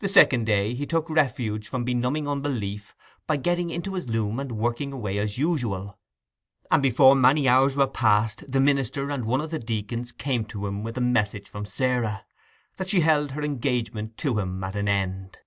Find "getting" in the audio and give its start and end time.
3.36-3.70